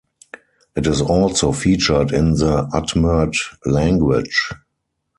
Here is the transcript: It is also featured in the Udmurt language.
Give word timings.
It 0.75 0.87
is 0.87 0.99
also 0.99 1.51
featured 1.51 2.11
in 2.11 2.33
the 2.33 2.67
Udmurt 2.73 3.35
language. 3.67 4.49